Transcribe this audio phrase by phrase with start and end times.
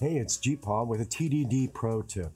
[0.00, 2.32] Hey, it's GeePaw with a TDD Pro tip.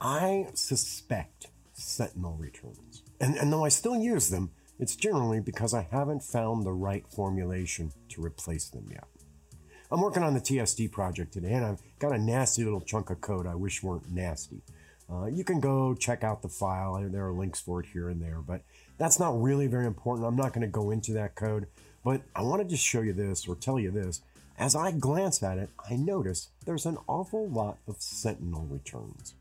[0.00, 3.02] I suspect Sentinel returns.
[3.20, 7.04] And, and though I still use them, it's generally because I haven't found the right
[7.06, 9.04] formulation to replace them yet.
[9.90, 13.20] I'm working on the TSD project today, and I've got a nasty little chunk of
[13.20, 14.62] code I wish weren't nasty.
[15.12, 16.98] Uh, you can go check out the file.
[17.10, 18.62] There are links for it here and there, but
[18.96, 20.26] that's not really very important.
[20.26, 21.66] I'm not going to go into that code,
[22.02, 24.22] but I wanted to show you this or tell you this.
[24.58, 29.34] As I glance at it, I notice there's an awful lot of Sentinel returns.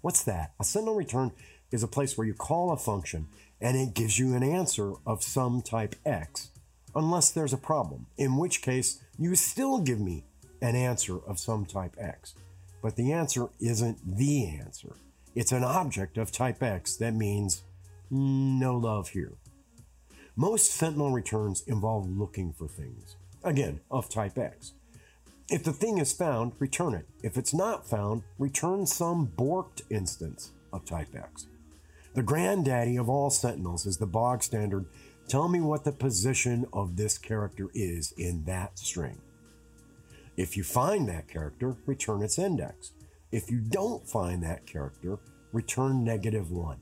[0.00, 0.52] What's that?
[0.58, 1.30] A Sentinel return
[1.70, 3.28] is a place where you call a function
[3.60, 6.50] and it gives you an answer of some type X,
[6.96, 10.24] unless there's a problem, in which case you still give me
[10.60, 12.34] an answer of some type X.
[12.82, 14.96] But the answer isn't the answer.
[15.34, 17.62] It's an object of type X that means
[18.10, 19.34] no love here.
[20.34, 24.72] Most Sentinel returns involve looking for things, again, of type X.
[25.48, 27.06] If the thing is found, return it.
[27.22, 31.48] If it's not found, return some borked instance of type X.
[32.14, 34.86] The granddaddy of all Sentinels is the bog standard
[35.28, 39.20] tell me what the position of this character is in that string.
[40.36, 42.92] If you find that character, return its index.
[43.30, 45.18] If you don't find that character,
[45.52, 46.78] return negative 1.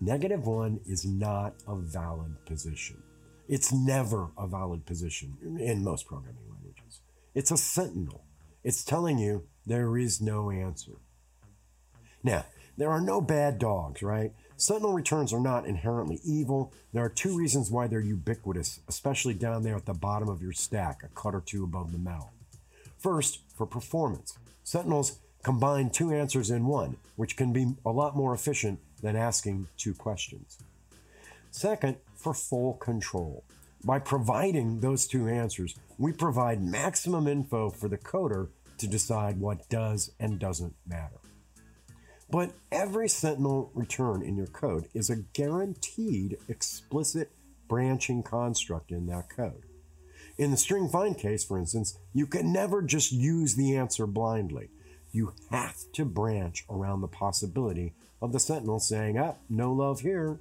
[0.00, 3.02] Negative 1 is not a valid position.
[3.48, 7.00] It's never a valid position in most programming languages.
[7.34, 8.24] It's a sentinel.
[8.62, 10.92] It's telling you there is no answer.
[12.22, 14.32] Now, there are no bad dogs, right?
[14.56, 16.72] Sentinel returns are not inherently evil.
[16.92, 20.52] There are two reasons why they're ubiquitous, especially down there at the bottom of your
[20.52, 22.32] stack, a cut or two above the metal.
[22.98, 24.38] First, for performance.
[24.62, 29.68] Sentinels combine two answers in one, which can be a lot more efficient than asking
[29.76, 30.58] two questions.
[31.54, 33.44] Second, for full control.
[33.84, 39.68] By providing those two answers, we provide maximum info for the coder to decide what
[39.68, 41.20] does and doesn't matter.
[42.28, 47.30] But every Sentinel return in your code is a guaranteed explicit
[47.68, 49.62] branching construct in that code.
[50.36, 54.70] In the string find case, for instance, you can never just use the answer blindly.
[55.12, 60.40] You have to branch around the possibility of the Sentinel saying, ah, no love here.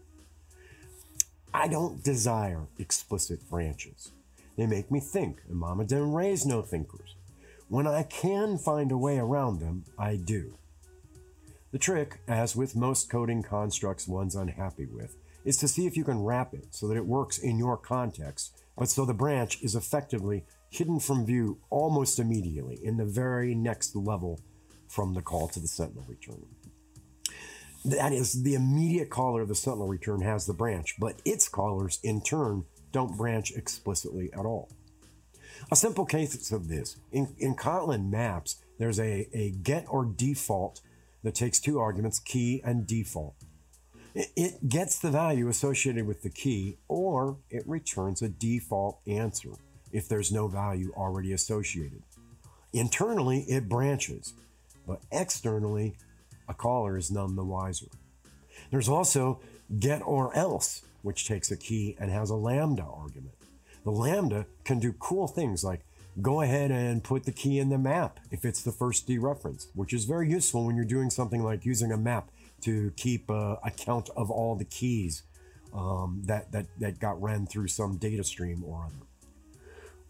[1.54, 4.12] I don't desire explicit branches.
[4.58, 7.16] They make me think, and Mama didn't raise no thinkers.
[7.70, 10.58] When I can find a way around them, I do.
[11.72, 15.16] The trick, as with most coding constructs one's unhappy with,
[15.46, 18.54] is to see if you can wrap it so that it works in your context,
[18.78, 23.96] but so the branch is effectively hidden from view almost immediately in the very next
[23.96, 24.40] level
[24.88, 26.46] from the call to the Sentinel return.
[27.86, 32.00] That is, the immediate caller of the Sentinel return has the branch, but its callers,
[32.04, 34.70] in turn, don't branch explicitly at all.
[35.72, 40.82] A simple case of this in, in Kotlin maps, there's a, a get or default
[41.24, 43.36] that takes two arguments, key and default.
[44.16, 49.54] It gets the value associated with the key, or it returns a default answer
[49.92, 52.04] if there's no value already associated.
[52.74, 54.34] Internally, it branches,
[54.86, 55.96] but externally,
[56.48, 57.88] a caller is none the wiser.
[58.72, 59.40] There's also
[59.80, 63.36] get or else, which takes a key and has a lambda argument.
[63.84, 65.82] The lambda can do cool things like
[66.22, 69.94] go ahead and put the key in the map if it's the first dereference, which
[69.94, 72.30] is very useful when you're doing something like using a map
[72.62, 75.24] to keep a count of all the keys
[75.74, 78.96] um, that, that, that got ran through some data stream or other.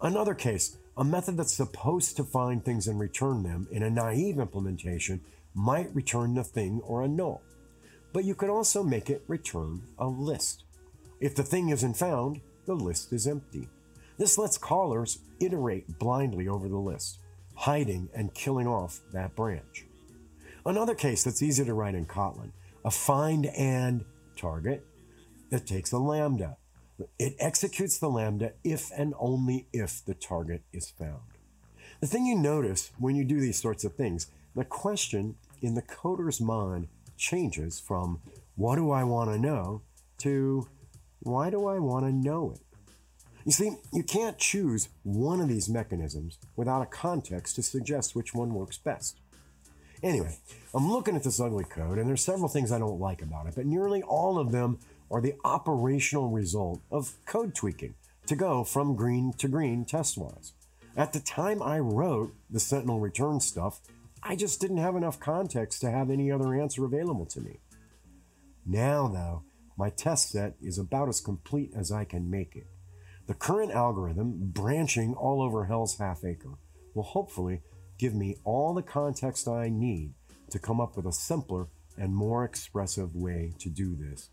[0.02, 4.38] Another case, a method that's supposed to find things and return them in a naive
[4.38, 5.22] implementation
[5.54, 7.42] might return the thing or a null.
[8.12, 10.64] But you could also make it return a list.
[11.20, 13.70] If the thing isn't found, the list is empty.
[14.18, 17.20] This lets callers iterate blindly over the list,
[17.56, 19.86] hiding and killing off that branch.
[20.66, 22.52] Another case that's easy to write in Kotlin,
[22.86, 24.06] a find and
[24.38, 24.86] target
[25.50, 26.58] that takes a lambda.
[27.20, 31.22] It executes the lambda if and only if the target is found.
[32.00, 35.82] The thing you notice when you do these sorts of things, the question in the
[35.82, 36.88] coder's mind
[37.18, 38.20] changes from
[38.56, 39.82] what do I want to know
[40.20, 40.68] to
[41.22, 42.60] why do I want to know it?
[43.46, 48.34] You see, you can't choose one of these mechanisms without a context to suggest which
[48.34, 49.20] one works best.
[50.02, 50.38] Anyway,
[50.74, 53.56] I'm looking at this ugly code, and there's several things I don't like about it,
[53.56, 54.80] but nearly all of them
[55.10, 60.54] are the operational result of code tweaking to go from green to green test-wise.
[60.96, 63.82] At the time I wrote the Sentinel return stuff,
[64.22, 67.60] I just didn't have enough context to have any other answer available to me.
[68.66, 69.44] Now, though,
[69.76, 72.68] my test set is about as complete as I can make it.
[73.26, 76.58] The current algorithm, branching all over Hell's Half Acre,
[76.94, 77.62] will hopefully
[77.98, 80.14] give me all the context I need
[80.52, 81.68] to come up with a simpler
[81.98, 84.30] and more expressive way to do this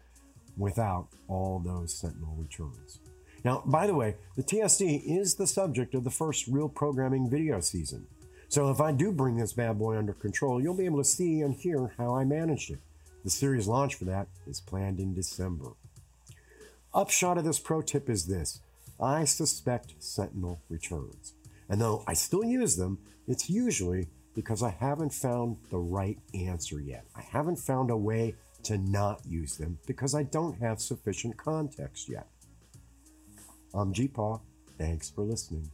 [0.58, 3.00] without all those Sentinel returns.
[3.44, 7.60] Now, by the way, the TSD is the subject of the first real programming video
[7.60, 8.06] season.
[8.48, 11.40] So if I do bring this bad boy under control, you'll be able to see
[11.40, 12.81] and hear how I managed it.
[13.25, 15.72] The series launch for that is planned in December.
[16.92, 18.60] Upshot of this pro tip is this
[18.98, 21.34] I suspect Sentinel returns.
[21.69, 22.98] And though I still use them,
[23.28, 27.04] it's usually because I haven't found the right answer yet.
[27.14, 28.34] I haven't found a way
[28.64, 32.26] to not use them because I don't have sufficient context yet.
[33.75, 34.40] I'm GeePaw.
[34.78, 35.70] Thanks for listening.